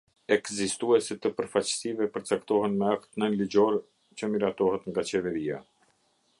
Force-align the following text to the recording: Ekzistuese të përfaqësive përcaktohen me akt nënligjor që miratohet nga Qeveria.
Ekzistuese 0.35 1.17
të 1.25 1.31
përfaqësive 1.41 2.07
përcaktohen 2.15 2.79
me 2.81 2.89
akt 2.95 3.21
nënligjor 3.25 3.79
që 4.21 4.33
miratohet 4.33 4.93
nga 4.93 5.09
Qeveria. 5.13 5.65